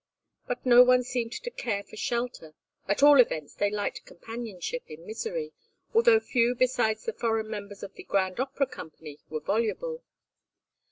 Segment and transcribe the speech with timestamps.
[0.47, 2.55] But no one seemed to care for shelter;
[2.87, 5.53] at all events they liked companionship in misery,
[5.93, 10.03] although few besides the foreign members of the Grand Opera Company were voluble.